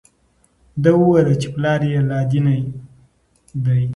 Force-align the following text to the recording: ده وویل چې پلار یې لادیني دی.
ده 0.83 0.91
وویل 0.99 1.27
چې 1.41 1.47
پلار 1.55 1.79
یې 1.91 1.99
لادیني 2.09 2.59
دی. 3.65 3.81